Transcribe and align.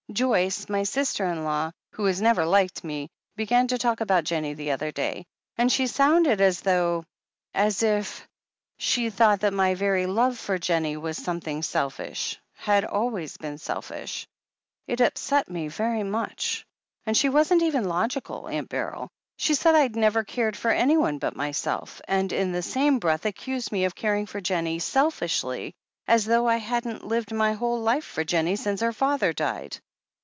Joyce— 0.11 0.65
^my 0.65 0.85
sister 0.85 1.23
in 1.25 1.45
law— 1.45 1.71
^who 1.95 2.05
has 2.05 2.21
never 2.21 2.45
liked 2.45 2.83
me— 2.83 3.07
began 3.37 3.67
to 3.67 3.77
talk 3.77 4.01
about 4.01 4.25
Jennie 4.25 4.53
the 4.55 4.71
other 4.71 4.91
day. 4.91 5.25
And 5.57 5.71
she 5.71 5.85
soimded 5.85 6.41
as 6.41 6.59
though— 6.59 7.05
^as 7.55 7.81
<(1 7.81 7.81
436 7.81 7.81
THE 7.81 7.87
HEEL 7.87 7.97
OF 7.97 8.01
ACHILLES 8.01 8.01
if— 8.01 8.27
she 8.85 9.09
thought 9.09 9.39
that 9.39 9.53
my 9.53 9.73
very 9.75 10.05
love 10.07 10.37
for 10.37 10.57
Jennie 10.57 10.97
was 10.97 11.15
some 11.17 11.39
thing 11.39 11.63
selfish— 11.63 12.37
had 12.67 12.83
always 12.83 13.37
been 13.37 13.57
selfish. 13.57 14.27
It 14.85 14.99
upset 14.99 15.49
me 15.49 15.69
very 15.69 16.03
much. 16.03 16.65
And 17.05 17.15
she 17.15 17.29
wasn't 17.29 17.63
even 17.63 17.85
logical, 17.87 18.49
Aunt 18.49 18.69
BeryL 18.69 19.07
She 19.37 19.53
said 19.53 19.75
I'd 19.75 19.95
never 19.95 20.25
cared 20.25 20.57
for 20.57 20.71
anyone 20.71 21.19
but 21.19 21.35
m3rself, 21.35 22.01
and 22.05 22.33
in 22.33 22.51
the 22.51 22.61
same 22.61 22.99
breath 22.99 23.25
accused 23.25 23.71
me 23.71 23.85
of 23.85 23.95
caring 23.95 24.25
for 24.25 24.41
Jennie 24.41 24.79
selfishly— 24.79 25.73
^as 26.09 26.25
though 26.27 26.49
I 26.49 26.57
hadn't 26.57 27.05
lived 27.07 27.33
my 27.33 27.53
whole 27.53 27.79
life 27.79 28.03
for 28.03 28.25
Jennie 28.25 28.57
since 28.57 28.81
her 28.81 28.91
father 28.91 29.31
died. 29.31 29.77